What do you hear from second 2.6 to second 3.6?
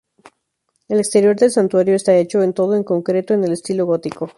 en concreto en el